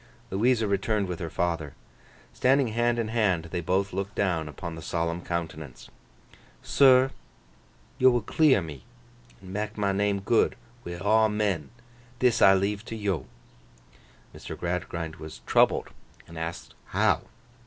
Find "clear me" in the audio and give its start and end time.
8.23-8.83